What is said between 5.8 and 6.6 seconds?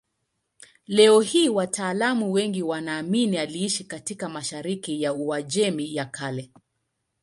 ya Kale.